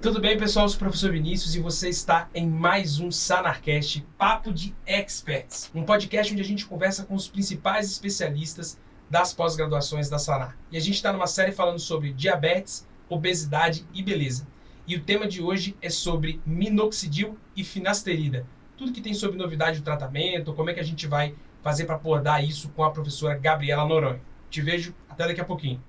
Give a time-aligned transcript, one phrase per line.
[0.00, 0.66] Tudo bem, pessoal?
[0.66, 5.72] Eu sou o professor Vinícius e você está em mais um Sanarcast Papo de Experts,
[5.74, 8.78] um podcast onde a gente conversa com os principais especialistas
[9.10, 10.56] das pós-graduações da Sanar.
[10.70, 14.46] E a gente está numa série falando sobre diabetes, obesidade e beleza.
[14.86, 18.46] E o tema de hoje é sobre minoxidil e finasterida.
[18.76, 21.96] Tudo que tem sobre novidade do tratamento, como é que a gente vai fazer para
[21.96, 24.20] abordar isso com a professora Gabriela Noronha.
[24.48, 25.82] Te vejo até daqui a pouquinho.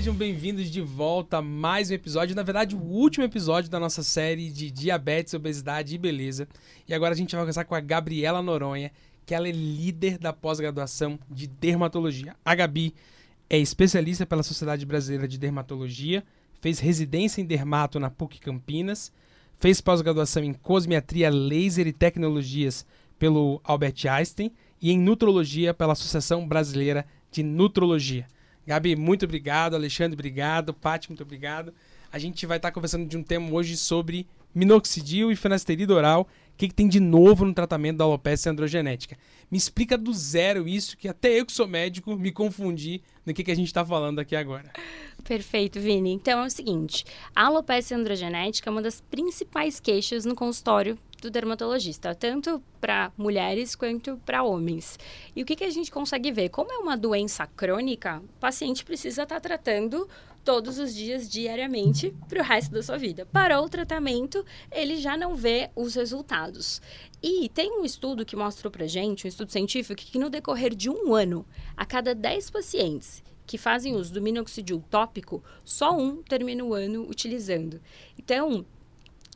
[0.00, 4.02] Sejam bem-vindos de volta a mais um episódio, na verdade, o último episódio da nossa
[4.02, 6.48] série de diabetes, obesidade e beleza.
[6.88, 8.90] E agora a gente vai conversar com a Gabriela Noronha,
[9.26, 12.34] que ela é líder da pós-graduação de dermatologia.
[12.42, 12.94] A Gabi
[13.50, 16.24] é especialista pela Sociedade Brasileira de Dermatologia,
[16.62, 19.12] fez residência em dermato na PUC Campinas,
[19.58, 22.86] fez pós-graduação em cosmetria, laser e tecnologias
[23.18, 28.26] pelo Albert Einstein e em nutrologia pela Associação Brasileira de Nutrologia.
[28.66, 29.74] Gabi, muito obrigado.
[29.74, 30.74] Alexandre, obrigado.
[30.74, 31.72] Paty, muito obrigado.
[32.12, 36.22] A gente vai estar conversando de um tema hoje sobre minoxidil e finasterida oral.
[36.52, 39.16] O que, que, tem de novo no tratamento da alopecia androgenética?
[39.50, 43.42] Me explica do zero isso, que até eu que sou médico me confundi no que,
[43.42, 44.70] que a gente está falando aqui agora.
[45.24, 46.12] Perfeito, Vini.
[46.12, 51.30] Então é o seguinte: a alopecia androgenética é uma das principais queixas no consultório do
[51.30, 54.98] dermatologista, tanto para mulheres quanto para homens.
[55.34, 56.48] E o que, que a gente consegue ver?
[56.48, 60.08] Como é uma doença crônica, o paciente precisa estar tá tratando
[60.44, 63.26] todos os dias, diariamente, para o resto da sua vida.
[63.26, 66.80] Parou o tratamento, ele já não vê os resultados.
[67.22, 70.88] E tem um estudo que mostrou para gente, um estudo científico, que no decorrer de
[70.88, 76.62] um ano, a cada 10 pacientes que fazem uso do minoxidil tópico, só um termina
[76.62, 77.80] o ano utilizando.
[78.16, 78.64] Então,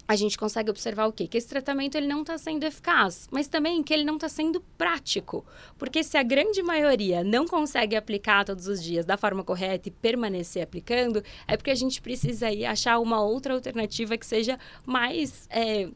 [0.07, 1.27] a gente consegue observar o quê?
[1.27, 4.61] Que esse tratamento ele não está sendo eficaz, mas também que ele não está sendo
[4.77, 5.45] prático.
[5.79, 9.91] Porque se a grande maioria não consegue aplicar todos os dias da forma correta e
[9.91, 15.49] permanecer aplicando, é porque a gente precisa aí achar uma outra alternativa que seja mais
[15.49, 15.89] é,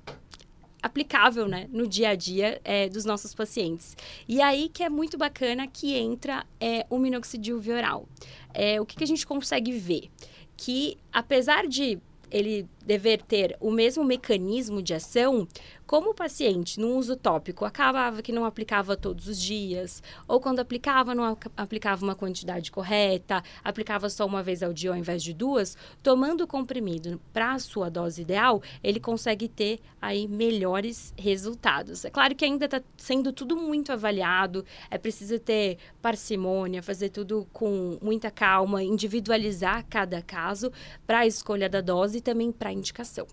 [0.83, 3.97] aplicável né, no dia a dia é, dos nossos pacientes.
[4.27, 8.09] E aí que é muito bacana que entra é, o minoxidil via oral.
[8.55, 10.09] É, o que, que a gente consegue ver?
[10.57, 15.47] Que apesar de ele dever ter o mesmo mecanismo de ação,
[15.87, 20.61] como o paciente, no uso tópico, acabava que não aplicava todos os dias, ou quando
[20.61, 25.33] aplicava, não aplicava uma quantidade correta, aplicava só uma vez ao dia ao invés de
[25.33, 32.05] duas, tomando o comprimido para a sua dose ideal, ele consegue ter aí melhores resultados.
[32.05, 37.47] É claro que ainda está sendo tudo muito avaliado, é preciso ter parcimônia, fazer tudo
[37.53, 40.71] com muita calma, individualizar cada caso
[41.07, 43.27] para a escolha da dose e também para indicação.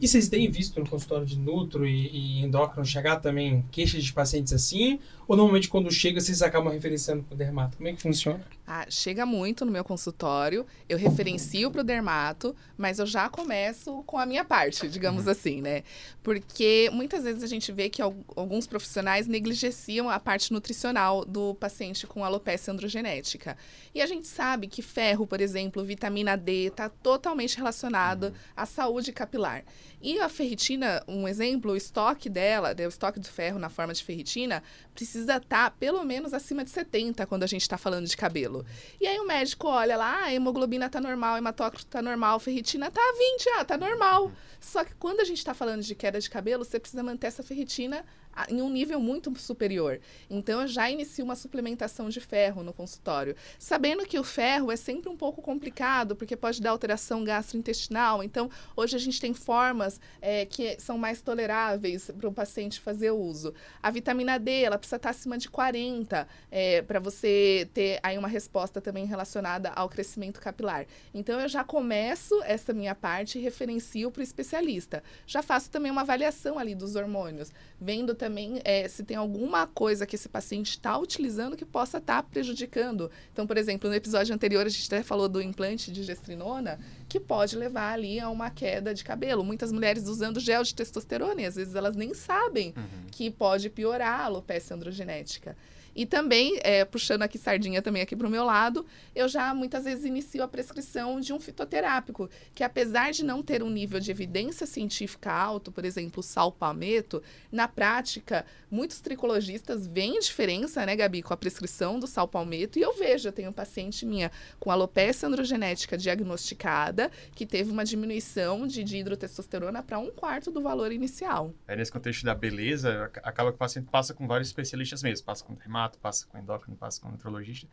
[0.00, 4.12] E vocês têm visto no consultório de nutro e, e endócrino chegar também queixas de
[4.12, 4.98] pacientes assim?
[5.28, 7.76] Ou normalmente quando chega vocês acabam referenciando para o dermato?
[7.76, 8.44] Como é que funciona?
[8.72, 14.04] Ah, chega muito no meu consultório, eu referencio para o dermato, mas eu já começo
[14.04, 15.32] com a minha parte, digamos uhum.
[15.32, 15.82] assim, né?
[16.22, 22.06] Porque muitas vezes a gente vê que alguns profissionais negligenciam a parte nutricional do paciente
[22.06, 23.56] com alopecia androgenética.
[23.92, 28.32] E a gente sabe que ferro, por exemplo, vitamina D, está totalmente relacionado uhum.
[28.56, 29.64] à saúde capilar.
[30.00, 33.92] E a ferritina, um exemplo, o estoque dela, né, o estoque do ferro na forma
[33.92, 34.62] de ferritina,
[34.94, 38.59] precisa estar tá pelo menos acima de 70 quando a gente está falando de cabelo.
[39.00, 43.00] E aí o médico olha lá, ah, hemoglobina está normal, hematócrito está normal, ferritina está
[43.00, 44.32] 20, ah, tá normal.
[44.60, 47.42] Só que quando a gente está falando de queda de cabelo, você precisa manter essa
[47.42, 48.04] ferritina
[48.48, 50.00] em um nível muito superior.
[50.28, 54.76] Então, eu já inicio uma suplementação de ferro no consultório, sabendo que o ferro é
[54.76, 58.22] sempre um pouco complicado, porque pode dar alteração gastrointestinal.
[58.22, 63.10] Então, hoje a gente tem formas é, que são mais toleráveis para o paciente fazer
[63.10, 63.52] uso.
[63.82, 68.28] A vitamina D, ela precisa estar acima de 40 é, para você ter aí uma
[68.28, 70.86] resposta também relacionada ao crescimento capilar.
[71.12, 75.02] Então, eu já começo essa minha parte e referencio para o especialista.
[75.26, 80.04] Já faço também uma avaliação ali dos hormônios, vendo também é, se tem alguma coisa
[80.04, 83.10] que esse paciente está utilizando que possa estar tá prejudicando.
[83.32, 86.78] Então, por exemplo, no episódio anterior a gente até falou do implante de gestrinona,
[87.08, 89.42] que pode levar ali a uma queda de cabelo.
[89.42, 93.06] Muitas mulheres usando gel de testosterona e às vezes elas nem sabem uhum.
[93.10, 95.56] que pode piorar a alopecia androgenética.
[95.94, 99.84] E também, é, puxando aqui sardinha também aqui para o meu lado, eu já muitas
[99.84, 104.10] vezes inicio a prescrição de um fitoterápico, que apesar de não ter um nível de
[104.10, 111.22] evidência científica alto, por exemplo, o salpameto, na prática, muitos tricologistas veem diferença, né, Gabi,
[111.22, 115.28] com a prescrição do salpalmeto, e eu vejo, eu tenho um paciente minha com alopecia
[115.28, 121.52] androgenética diagnosticada, que teve uma diminuição de dihidrotestosterona para um quarto do valor inicial.
[121.66, 125.44] É, nesse contexto da beleza, acaba que o paciente passa com vários especialistas mesmo, passa
[125.44, 125.56] com
[125.88, 127.68] passa com endócrino, passa com nutrologista.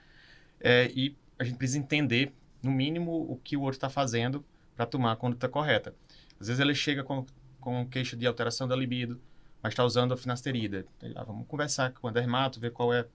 [0.60, 4.44] É, e a gente precisa entender, no mínimo, o que o outro está fazendo
[4.76, 5.94] para tomar a conduta correta.
[6.40, 7.26] Às vezes ele chega com,
[7.60, 9.20] com queixa de alteração da libido,
[9.62, 10.86] mas está usando a finasterida.
[11.16, 13.06] Ah, vamos conversar com o dermato, ver qual é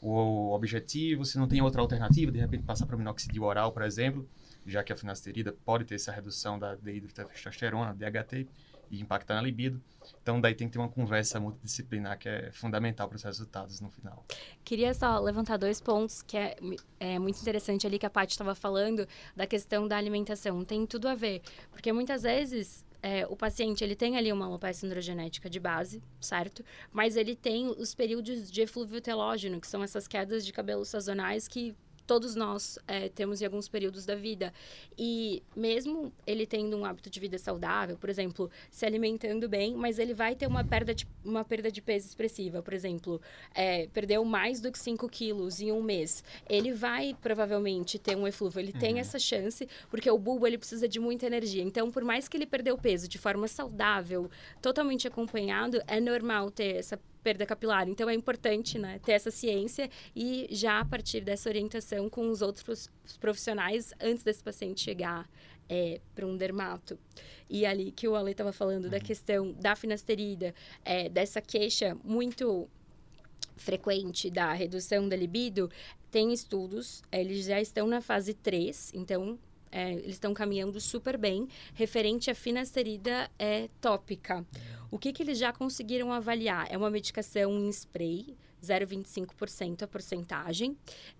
[0.00, 3.82] o objetivo, se não tem outra alternativa, de repente passar para o minoxidil oral, por
[3.82, 4.28] exemplo,
[4.66, 8.46] já que a finasterida pode ter essa redução da dihidrotestosterona, DHT,
[8.90, 9.80] e impactar na libido.
[10.22, 13.90] Então, daí tem que ter uma conversa multidisciplinar que é fundamental para os resultados no
[13.90, 14.24] final.
[14.64, 16.56] Queria só levantar dois pontos que é,
[17.00, 20.64] é muito interessante ali que a Paty estava falando da questão da alimentação.
[20.64, 24.88] Tem tudo a ver, porque muitas vezes é, o paciente ele tem ali uma alopecia
[24.88, 26.64] androgenética de base, certo?
[26.92, 31.46] Mas ele tem os períodos de eflúvio telógeno, que são essas quedas de cabelo sazonais
[31.46, 31.74] que
[32.06, 34.52] todos nós é, temos em alguns períodos da vida.
[34.96, 39.98] E mesmo ele tendo um hábito de vida saudável, por exemplo, se alimentando bem, mas
[39.98, 42.62] ele vai ter uma perda de, uma perda de peso expressiva.
[42.62, 43.20] Por exemplo,
[43.54, 46.22] é, perdeu mais do que 5 quilos em um mês.
[46.48, 48.60] Ele vai provavelmente ter um eflúvio.
[48.60, 48.78] Ele uhum.
[48.78, 51.62] tem essa chance, porque o bulbo ele precisa de muita energia.
[51.62, 54.30] Então, por mais que ele perdeu peso de forma saudável,
[54.62, 57.88] totalmente acompanhado, é normal ter essa perda capilar.
[57.88, 62.40] Então é importante né, ter essa ciência e já a partir dessa orientação com os
[62.40, 62.88] outros
[63.18, 65.28] profissionais antes desse paciente chegar
[65.68, 66.96] é, para um dermato.
[67.50, 68.90] E ali que o Ale estava falando uhum.
[68.90, 72.68] da questão da finasterida, é, dessa queixa muito
[73.56, 75.68] frequente da redução da libido,
[76.12, 79.36] tem estudos, eles já estão na fase 3, então
[79.76, 84.42] é, eles estão caminhando super bem, referente à finasterida é, tópica.
[84.90, 86.66] O que, que eles já conseguiram avaliar?
[86.70, 88.34] É uma medicação em spray,
[88.64, 90.74] 0,25% a porcentagem,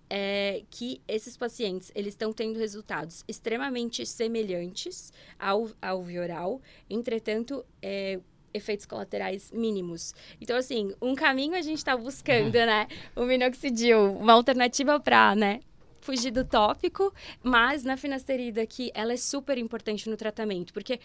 [0.09, 8.19] é, que esses pacientes eles estão tendo resultados extremamente semelhantes ao, ao vioral, entretanto, é,
[8.55, 10.15] efeitos colaterais mínimos.
[10.41, 12.89] Então, assim, um caminho a gente está buscando, né?
[13.15, 15.61] O minoxidil, uma alternativa para, né?
[16.01, 17.13] Fugir do tópico,
[17.43, 21.01] mas na finasterida aqui, ela é super importante no tratamento, porque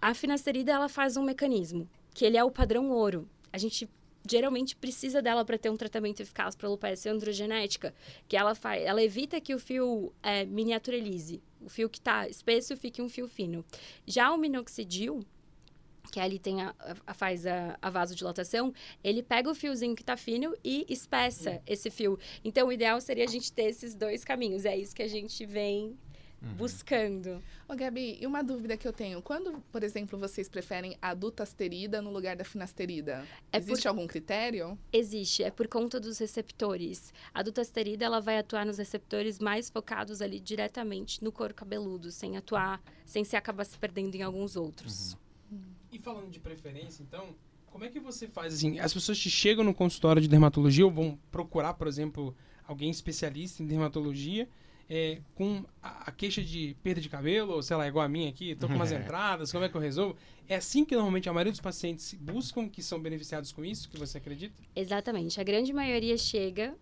[0.00, 3.28] a finasterida, ela faz um mecanismo, que ele é o padrão ouro.
[3.52, 3.88] A gente
[4.28, 7.94] geralmente precisa dela para ter um tratamento eficaz para alopecia androgenética,
[8.28, 12.76] que ela faz, ela evita que o fio é, miniaturalize, o fio que está espesso
[12.76, 13.64] fique um fio fino.
[14.06, 15.20] Já o minoxidil,
[16.10, 16.74] que ali tem a,
[17.06, 18.72] a faz a, a, vasodilatação,
[19.02, 21.60] ele pega o fiozinho que está fino e espessa uhum.
[21.66, 22.18] esse fio.
[22.44, 24.64] Então, o ideal seria a gente ter esses dois caminhos.
[24.64, 25.96] É isso que a gente vem
[26.42, 26.54] uhum.
[26.54, 27.42] buscando.
[27.68, 29.20] Ô, Gabi, e uma dúvida que eu tenho.
[29.20, 33.26] Quando, por exemplo, vocês preferem a dutasterida no lugar da finasterida?
[33.52, 33.88] É Existe por...
[33.88, 34.78] algum critério?
[34.92, 35.42] Existe.
[35.42, 37.12] É por conta dos receptores.
[37.34, 42.36] A dutasterida, ela vai atuar nos receptores mais focados ali diretamente no couro cabeludo, sem
[42.36, 45.12] atuar, sem se acabar se perdendo em alguns outros.
[45.12, 45.25] Uhum.
[46.06, 47.34] Falando de preferência, então,
[47.66, 48.78] como é que você faz assim?
[48.78, 52.32] As pessoas te chegam no consultório de dermatologia ou vão procurar, por exemplo,
[52.64, 54.48] alguém especialista em dermatologia
[54.88, 58.28] é, com a, a, queixa de perda de cabelo, ou sei lá, igual a minha
[58.28, 60.16] aqui, tô com umas entradas, como é que eu resolvo?
[60.48, 63.98] É assim que normalmente a maioria dos pacientes buscam, que são beneficiados com isso, que
[63.98, 64.54] você acredita?
[64.76, 65.40] Exatamente.
[65.40, 66.72] A grande maioria chega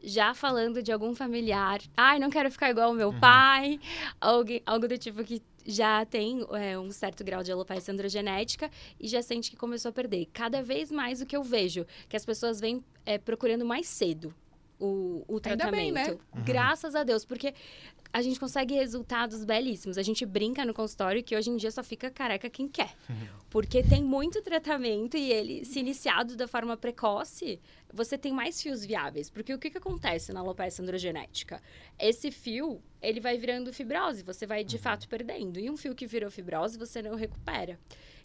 [0.00, 1.80] já falando de algum familiar.
[1.96, 3.18] Ai, não quero ficar igual ao meu uhum.
[3.18, 3.80] pai.
[4.20, 9.06] Algo, algo do tipo que já tem é, um certo grau de alopecia androgenética e
[9.06, 10.26] já sente que começou a perder.
[10.32, 14.34] Cada vez mais o que eu vejo, que as pessoas vêm é, procurando mais cedo
[14.80, 15.76] o, o tratamento.
[15.76, 16.10] Bem, né?
[16.10, 16.44] Uhum.
[16.44, 17.52] Graças a Deus, porque
[18.12, 19.98] a gente consegue resultados belíssimos.
[19.98, 22.94] A gente brinca no consultório que hoje em dia só fica careca quem quer.
[23.08, 23.28] Uhum.
[23.50, 27.60] Porque tem muito tratamento e ele, se iniciado da forma precoce,
[27.92, 29.28] você tem mais fios viáveis.
[29.28, 31.60] Porque o que, que acontece na alopecia androgenética?
[31.98, 34.82] Esse fio, ele vai virando fibrose, você vai de uhum.
[34.82, 35.58] fato perdendo.
[35.58, 37.78] E um fio que virou fibrose, você não recupera.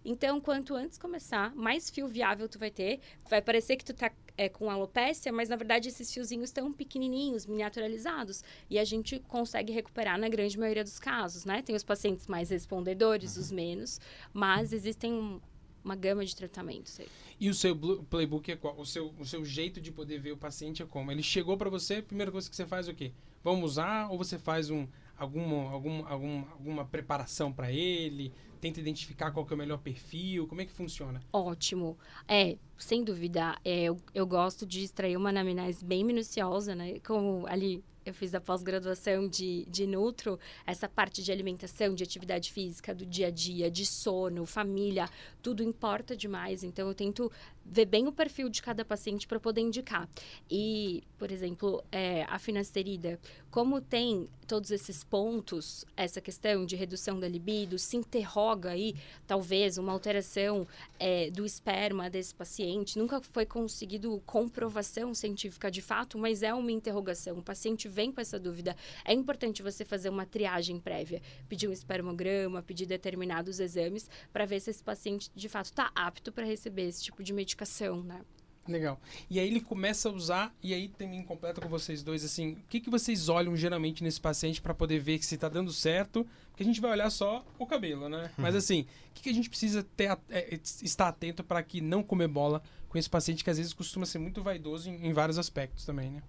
[0.05, 2.99] Então, quanto antes começar, mais fio viável tu vai ter.
[3.29, 7.45] Vai parecer que tu tá é, com alopécia, mas na verdade esses fiozinhos estão pequenininhos,
[7.45, 8.43] miniaturalizados.
[8.69, 11.61] E a gente consegue recuperar na grande maioria dos casos, né?
[11.61, 13.41] Tem os pacientes mais respondedores, uhum.
[13.41, 14.01] os menos,
[14.33, 15.41] mas existem
[15.83, 17.07] uma gama de tratamentos aí.
[17.39, 17.75] E o seu
[18.09, 18.77] playbook é qual?
[18.77, 21.11] O seu, o seu jeito de poder ver o paciente é como?
[21.11, 23.11] Ele chegou para você, a primeira coisa que você faz é o quê?
[23.43, 28.33] Vamos usar ou você faz um, alguma, algum, algum, alguma preparação para ele?
[28.62, 30.47] Tenta identificar qual é o melhor perfil?
[30.47, 31.21] Como é que funciona?
[31.33, 31.97] Ótimo.
[32.27, 33.57] É, sem dúvida.
[33.65, 37.00] É, eu, eu gosto de extrair uma anamnese bem minuciosa, né?
[37.00, 42.51] Como ali eu fiz a pós-graduação de, de Nutro, essa parte de alimentação, de atividade
[42.51, 45.10] física, do dia a dia, de sono, família,
[45.41, 46.63] tudo importa demais.
[46.63, 47.31] Então, eu tento
[47.65, 50.07] ver bem o perfil de cada paciente para poder indicar.
[50.50, 53.19] E, por exemplo, é, a finasterida,
[53.50, 58.95] como tem todos esses pontos, essa questão de redução da libido, se interroga aí,
[59.25, 60.67] talvez, uma alteração
[61.00, 62.98] é, do esperma desse paciente.
[63.00, 67.38] Nunca foi conseguido comprovação científica de fato, mas é uma interrogação.
[67.38, 71.71] O paciente vem com essa dúvida, é importante você fazer uma triagem prévia, pedir um
[71.71, 76.88] espermograma, pedir determinados exames para ver se esse paciente de fato está apto para receber
[76.88, 78.21] esse tipo de medicação, né?
[78.67, 79.00] Legal.
[79.29, 82.67] E aí ele começa a usar, e aí também completa com vocês dois, assim, o
[82.69, 86.25] que, que vocês olham geralmente nesse paciente para poder ver que se tá dando certo?
[86.50, 88.31] Porque a gente vai olhar só o cabelo, né?
[88.38, 92.01] Mas assim, o que, que a gente precisa ter, é, estar atento para que não
[92.01, 95.38] comer bola com esse paciente que às vezes costuma ser muito vaidoso em, em vários
[95.38, 96.23] aspectos também, né?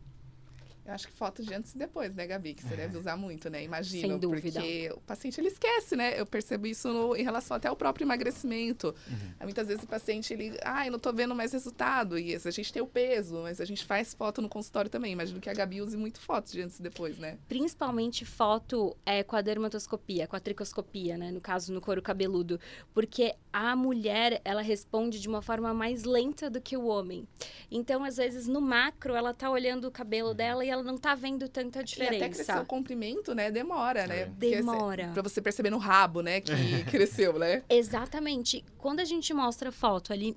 [0.87, 2.53] Eu acho que foto de antes e depois, né, Gabi?
[2.53, 3.65] Que você deve usar muito, né?
[3.65, 4.09] Imagino.
[4.09, 4.61] Sem dúvida.
[4.61, 6.21] Porque o paciente, ele esquece, né?
[6.21, 8.95] Eu percebo isso no, em relação até ao próprio emagrecimento.
[9.09, 9.45] Uhum.
[9.45, 10.59] Muitas vezes o paciente, ele...
[10.63, 12.19] Ah, eu não tô vendo mais resultado.
[12.19, 15.13] E a gente tem o peso, mas a gente faz foto no consultório também.
[15.13, 17.39] Imagino que a Gabi use muito fotos de antes e depois, né?
[17.49, 21.31] Principalmente foto é, com a dermatoscopia, com a tricoscopia, né?
[21.31, 22.61] No caso, no couro cabeludo.
[22.93, 27.27] Porque a mulher, ela responde de uma forma mais lenta do que o homem.
[27.71, 30.35] Então, às vezes, no macro, ela tá olhando o cabelo uhum.
[30.35, 32.15] dela e ela não tá vendo tanta diferença.
[32.15, 33.51] E até crescer o comprimento, né?
[33.51, 34.21] Demora, né?
[34.23, 34.27] É.
[34.27, 35.11] Demora.
[35.13, 36.41] Pra você perceber no rabo, né?
[36.41, 36.53] Que
[36.91, 37.63] cresceu, né?
[37.69, 38.65] Exatamente.
[38.77, 40.37] Quando a gente mostra foto ali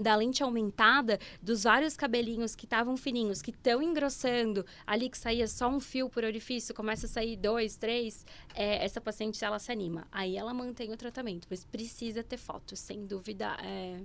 [0.00, 5.46] da lente aumentada, dos vários cabelinhos que estavam fininhos, que estão engrossando, ali que saía
[5.46, 9.70] só um fio por orifício, começa a sair dois, três, é, essa paciente ela se
[9.70, 10.06] anima.
[10.10, 13.56] Aí ela mantém o tratamento, mas precisa ter foto, sem dúvida.
[13.62, 14.00] É,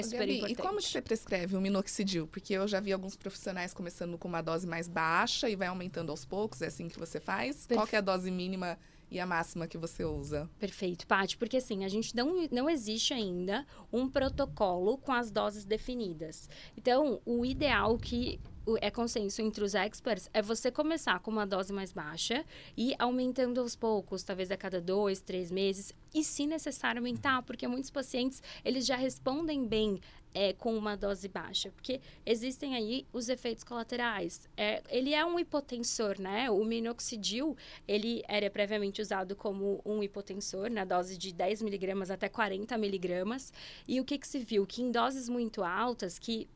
[0.00, 0.58] é super Gabi, importante.
[0.58, 2.26] E como que você prescreve o minoxidil?
[2.26, 6.10] Porque eu já vi alguns profissionais começando com uma dose mais baixa e vai aumentando
[6.10, 6.62] aos poucos.
[6.62, 7.66] É assim que você faz?
[7.66, 7.74] Perfe...
[7.74, 8.78] Qual que é a dose mínima
[9.10, 10.48] e a máxima que você usa?
[10.58, 15.64] Perfeito, Paty, porque assim, a gente não, não existe ainda um protocolo com as doses
[15.64, 16.48] definidas.
[16.76, 18.38] Então, o ideal que
[18.80, 22.44] é consenso entre os experts é você começar com uma dose mais baixa
[22.76, 27.66] e aumentando aos poucos, talvez a cada dois, três meses, e se necessário aumentar, porque
[27.66, 30.00] muitos pacientes eles já respondem bem
[30.34, 34.48] é, com uma dose baixa, porque existem aí os efeitos colaterais.
[34.56, 36.50] É, ele é um hipotensor, né?
[36.50, 37.56] O minoxidil,
[37.86, 43.52] ele era previamente usado como um hipotensor na dose de 10 miligramas até 40 miligramas,
[43.86, 44.66] e o que, que se viu?
[44.66, 46.48] Que em doses muito altas, que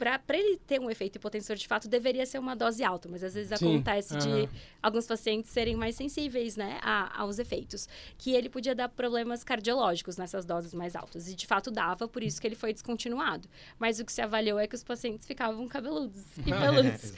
[0.00, 3.34] para ele ter um efeito hipotensor de fato, deveria ser uma dose alta, mas às
[3.34, 3.74] vezes Sim.
[3.74, 4.18] acontece uhum.
[4.18, 4.48] de
[4.82, 7.86] alguns pacientes serem mais sensíveis, né, a, aos efeitos.
[8.16, 11.28] Que ele podia dar problemas cardiológicos nessas doses mais altas.
[11.28, 13.46] E de fato dava, por isso que ele foi descontinuado.
[13.78, 17.12] Mas o que se avaliou é que os pacientes ficavam cabeludos e peludos.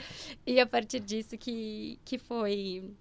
[0.44, 2.92] e a partir disso que, que foi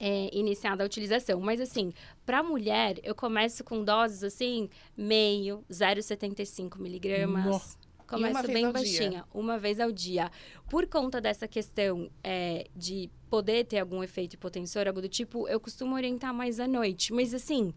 [0.00, 1.38] é, iniciada a utilização.
[1.40, 1.92] Mas, assim,
[2.24, 7.76] para mulher, eu começo com doses, assim, meio, 0,75 miligramas.
[8.06, 9.24] Começa bem baixinha, dia.
[9.34, 10.30] uma vez ao dia.
[10.68, 15.58] Por conta dessa questão é, de poder ter algum efeito hipotensor, algo do tipo, eu
[15.58, 17.12] costumo orientar mais à noite.
[17.12, 17.74] Mas assim,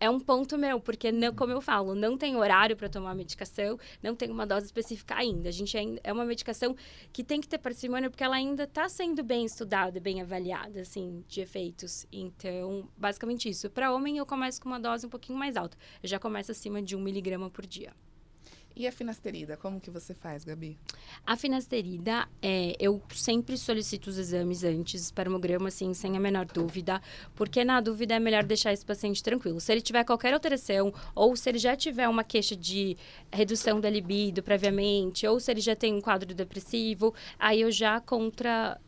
[0.00, 3.78] é um ponto meu, porque, não, como eu falo, não tem horário para tomar medicação,
[4.02, 5.50] não tem uma dose específica ainda.
[5.50, 6.74] A gente ainda, é uma medicação
[7.12, 11.22] que tem que ter parcimônia, porque ela ainda está sendo bem estudada, bem avaliada, assim,
[11.28, 12.06] de efeitos.
[12.10, 13.68] Então, basicamente isso.
[13.68, 15.76] Para homem, eu começo com uma dose um pouquinho mais alta.
[16.02, 17.92] Eu já começo acima de um miligrama por dia.
[18.76, 20.78] E a finasterida, como que você faz, Gabi?
[21.26, 27.02] A finasterida, é, eu sempre solicito os exames antes, espermograma, assim, sem a menor dúvida,
[27.34, 29.60] porque na dúvida é melhor deixar esse paciente tranquilo.
[29.60, 32.96] Se ele tiver qualquer alteração, ou se ele já tiver uma queixa de
[33.32, 38.00] redução da libido previamente, ou se ele já tem um quadro depressivo, aí eu já
[38.00, 38.80] contra...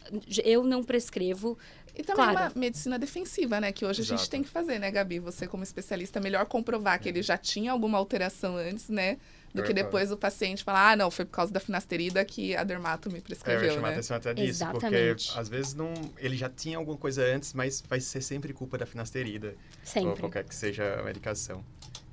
[0.44, 1.58] Eu não prescrevo
[1.94, 2.38] e também claro.
[2.38, 3.70] uma medicina defensiva, né?
[3.70, 4.14] Que hoje Exato.
[4.14, 5.18] a gente tem que fazer, né, Gabi?
[5.18, 9.18] Você, como especialista, é melhor comprovar que ele já tinha alguma alteração antes, né?
[9.54, 12.64] Do que depois o paciente falar, ah, não, foi por causa da finasterida que a
[12.64, 13.94] dermato me prescreveu, é, eu chamar né?
[13.94, 15.26] atenção até disso, Exatamente.
[15.26, 18.78] porque às vezes não, ele já tinha alguma coisa antes, mas vai ser sempre culpa
[18.78, 19.54] da finasterida.
[19.84, 20.10] Sempre.
[20.10, 21.64] Ou qualquer que seja a medicação.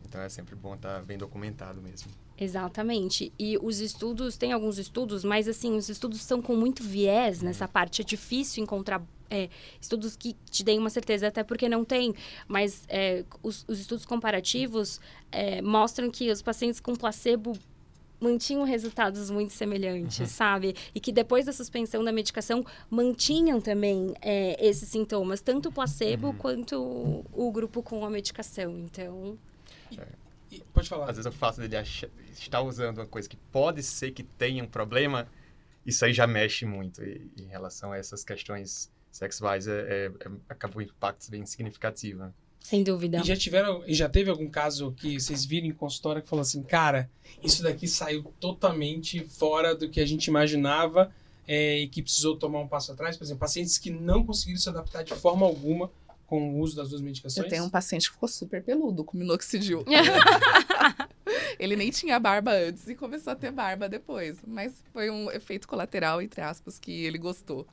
[0.05, 2.11] Então é sempre bom estar tá bem documentado mesmo.
[2.39, 3.33] Exatamente.
[3.37, 7.65] E os estudos, tem alguns estudos, mas assim, os estudos estão com muito viés nessa
[7.65, 7.71] uhum.
[7.71, 8.01] parte.
[8.01, 12.15] É difícil encontrar é, estudos que te deem uma certeza, até porque não tem.
[12.47, 17.57] Mas é, os, os, estudos comparativos é, mostram que os pacientes com placebo
[18.21, 20.25] mantinham resultados muito semelhantes, uhum.
[20.25, 20.75] sabe?
[20.95, 26.27] E que depois da suspensão da medicação mantinham também é, esses sintomas, tanto o placebo
[26.27, 26.35] uhum.
[26.35, 28.77] quanto o, o, grupo com a medicação.
[28.77, 29.37] Então.
[30.51, 31.09] E, pode falar.
[31.09, 34.63] Às vezes o fato dele achar, estar usando uma coisa que pode ser que tenha
[34.63, 35.27] um problema,
[35.85, 40.31] isso aí já mexe muito e, em relação a essas questões sexuais, é, é, é,
[40.47, 42.19] acaba o impacto bem significativo.
[42.19, 42.33] Né?
[42.59, 43.19] Sem dúvida.
[43.19, 46.41] E já tiveram, e já teve algum caso que vocês viram em consultório que falou
[46.41, 47.09] assim, cara,
[47.43, 51.11] isso daqui saiu totalmente fora do que a gente imaginava
[51.47, 53.17] é, e que precisou tomar um passo atrás?
[53.17, 55.89] Por exemplo, pacientes que não conseguiram se adaptar de forma alguma
[56.29, 57.43] com o uso das duas medicações?
[57.43, 59.83] Eu tenho um paciente que ficou super peludo com minoxidil.
[61.57, 64.37] Ele nem tinha barba antes e começou a ter barba depois.
[64.45, 67.67] Mas foi um efeito colateral, entre aspas, que ele gostou.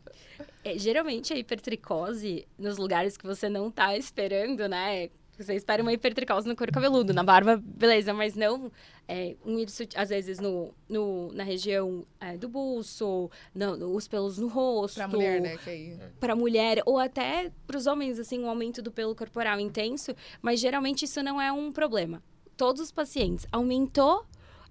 [0.65, 5.11] É, geralmente a hipertricose, nos lugares que você não tá esperando, né?
[5.39, 8.73] Você espera uma hipertricose no couro cabeludo, na barba, beleza, mas não
[9.07, 14.39] é, um hirsutismo, às vezes no, no, na região é, do buço, no, os pelos
[14.39, 14.97] no rosto.
[14.97, 15.57] Pra mulher, né?
[15.59, 15.99] Que aí...
[16.19, 21.05] Pra mulher, ou até pros homens, assim, um aumento do pelo corporal intenso, mas geralmente
[21.05, 22.23] isso não é um problema.
[22.57, 24.25] Todos os pacientes aumentou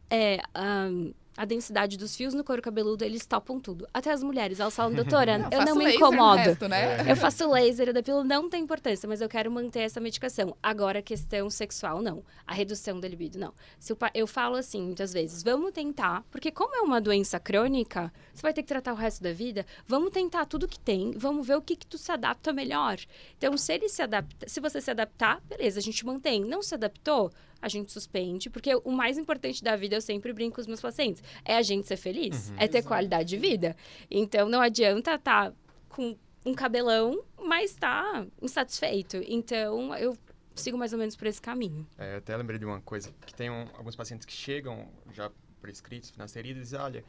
[0.09, 3.87] é, um, a densidade dos fios no couro cabeludo, eles topam tudo.
[3.93, 6.37] Até as mulheres, elas falam, doutora, Não, eu não me incomodo.
[6.37, 7.09] resto, né?
[7.09, 10.55] Eu faço laser, eu depilo, não tem importância, mas eu quero manter essa medicação.
[10.61, 12.23] Agora, a questão sexual, não.
[12.47, 13.53] A redução da libido, não.
[13.79, 18.41] Se eu falo assim, muitas vezes, vamos tentar, porque como é uma doença crônica, você
[18.41, 21.57] vai ter que tratar o resto da vida, vamos tentar tudo que tem, vamos ver
[21.57, 22.97] o que, que tu se adapta melhor.
[23.37, 26.43] Então, se ele se adapta, se você se adaptar, beleza, a gente mantém.
[26.45, 27.31] Não se adaptou,
[27.61, 30.81] a gente suspende, porque o mais importante da vida, eu sempre brinco com os meus
[30.81, 33.75] pacientes, é a gente ser feliz, é ter qualidade de vida.
[34.09, 35.53] Então, não adianta estar
[35.89, 39.17] com um cabelão, mas tá insatisfeito.
[39.25, 40.15] Então, eu
[40.53, 41.87] sigo mais ou menos por esse caminho.
[41.97, 45.31] É, eu até lembrei de uma coisa, que tem um- alguns pacientes que chegam já
[45.61, 47.03] prescritos, finasterida, e dizem, olha,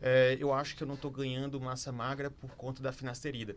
[0.00, 3.54] é, eu acho que eu não estou ganhando massa magra por conta da finasterida.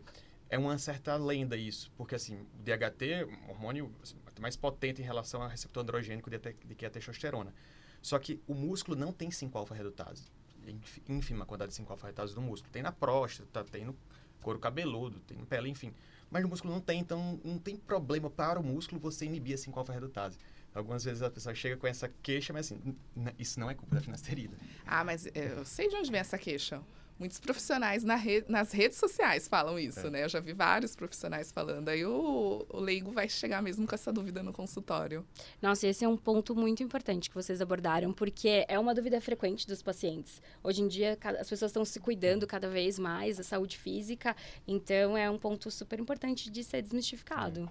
[0.52, 5.04] É uma certa lenda isso, porque assim, o DHT, um hormônio assim, mais potente em
[5.04, 7.54] relação ao receptor androgênico de, de que é a testosterona.
[8.02, 10.26] Só que o músculo não tem 5-alfa-redutase.
[10.66, 12.70] Inf- ínfima quantidade de 5-alfa-redutase no músculo.
[12.70, 13.96] Tem na próstata, tem no
[14.42, 15.94] couro cabeludo, tem no pele, enfim.
[16.30, 19.56] Mas no músculo não tem, então não tem problema para o músculo você inibir a
[19.58, 20.36] 5-alfa-redutase.
[20.74, 23.74] Algumas vezes a pessoa chega com essa queixa, mas assim, "N- n- isso não é
[23.74, 24.56] culpa da finasterida.
[24.84, 26.82] Ah, mas é, eu sei de onde vem essa queixa.
[27.22, 30.10] Muitos profissionais na re- nas redes sociais falam isso, É.
[30.10, 30.24] né?
[30.24, 31.88] Eu já vi vários profissionais falando.
[31.88, 35.24] Aí o, o leigo vai chegar mesmo com essa dúvida no consultório.
[35.60, 39.68] Nossa, esse é um ponto muito importante que vocês abordaram, porque é uma dúvida frequente
[39.68, 40.42] dos pacientes.
[40.64, 44.34] Hoje em dia, as pessoas estão se cuidando cada vez mais da saúde física,
[44.66, 47.70] então é um ponto super importante de ser desmistificado.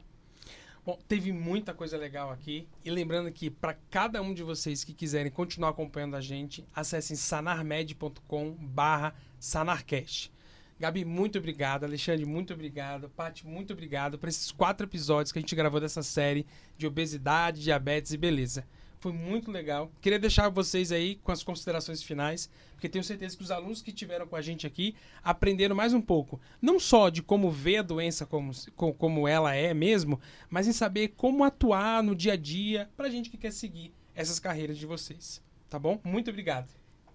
[0.83, 2.67] Bom, teve muita coisa legal aqui.
[2.83, 7.15] E lembrando que para cada um de vocês que quiserem continuar acompanhando a gente, acessem
[7.15, 10.31] sanarmed.com barra sanarcast.
[10.79, 11.83] Gabi, muito obrigado.
[11.83, 13.09] Alexandre, muito obrigado.
[13.09, 17.61] Paty, muito obrigado por esses quatro episódios que a gente gravou dessa série de obesidade,
[17.61, 18.65] diabetes e beleza.
[19.01, 19.91] Foi muito legal.
[19.99, 23.91] Queria deixar vocês aí com as considerações finais, porque tenho certeza que os alunos que
[23.91, 26.39] tiveram com a gente aqui aprenderam mais um pouco.
[26.61, 30.71] Não só de como ver a doença como, co- como ela é mesmo, mas em
[30.71, 34.85] saber como atuar no dia a dia pra gente que quer seguir essas carreiras de
[34.85, 35.41] vocês.
[35.67, 35.99] Tá bom?
[36.03, 36.69] Muito obrigado.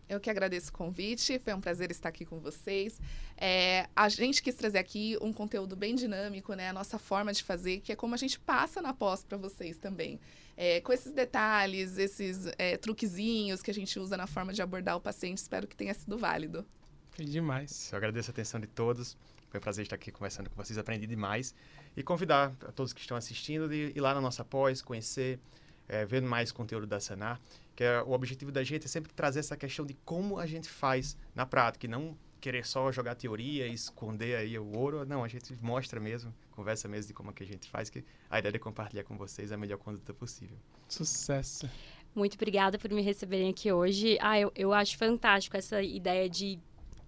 [0.09, 3.01] Eu que agradeço o convite, foi um prazer estar aqui com vocês.
[3.37, 6.69] É, a gente quis trazer aqui um conteúdo bem dinâmico, né?
[6.69, 9.79] A nossa forma de fazer, que é como a gente passa na pós para vocês
[9.79, 10.19] também.
[10.57, 14.97] É, com esses detalhes, esses é, truquezinhos que a gente usa na forma de abordar
[14.97, 16.65] o paciente, espero que tenha sido válido.
[17.11, 17.91] Foi demais.
[17.93, 19.17] Eu agradeço a atenção de todos.
[19.49, 21.55] Foi um prazer estar aqui conversando com vocês, aprendi demais.
[21.97, 25.39] E convidar a todos que estão assistindo de ir lá na nossa pós, conhecer,
[25.89, 27.41] eh, ver mais conteúdo da Sanar,
[27.75, 30.69] que é, o objetivo da gente é sempre trazer essa questão de como a gente
[30.69, 35.05] faz na prática, e não querer só jogar teoria e esconder aí o ouro.
[35.05, 38.05] Não, a gente mostra mesmo, conversa mesmo de como é que a gente faz, que
[38.31, 40.57] a ideia é compartilhar com vocês a melhor conduta possível.
[40.89, 41.69] Sucesso.
[42.15, 44.17] Muito obrigada por me receberem aqui hoje.
[44.21, 46.59] Ah, eu, eu acho fantástico essa ideia de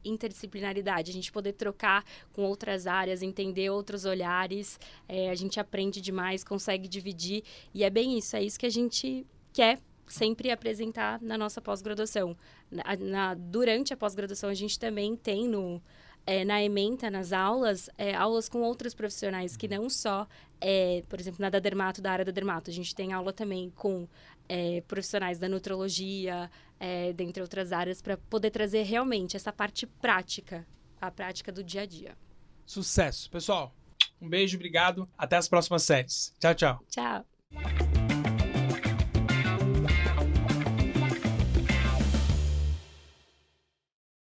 [0.05, 6.01] interdisciplinaridade, a gente poder trocar com outras áreas, entender outros olhares, é, a gente aprende
[6.01, 7.43] demais, consegue dividir,
[7.75, 12.37] e é bem isso, é isso que a gente quer sempre apresentar na nossa pós-graduação.
[12.71, 15.83] Na- na- durante a pós-graduação, a gente também tem no,
[16.27, 20.27] é, na ementa, nas aulas, é, aulas com outros profissionais, que não só,
[20.61, 23.71] é, por exemplo, na da dermato, da área da dermato, a gente tem aula também
[23.75, 24.07] com
[24.49, 30.66] é, profissionais da nutrologia, é, dentre outras áreas, para poder trazer realmente essa parte prática,
[31.01, 32.16] a prática do dia a dia.
[32.64, 33.31] Sucesso.
[33.31, 33.75] Pessoal,
[34.21, 35.09] um beijo, obrigado.
[35.16, 36.35] Até as próximas séries.
[36.38, 36.81] Tchau, tchau.
[36.88, 37.38] Tchau!